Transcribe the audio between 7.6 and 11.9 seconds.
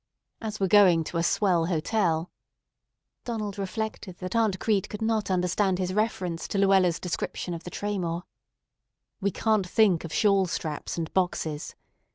the Traymore,—"we can't think of shawl straps and boxes.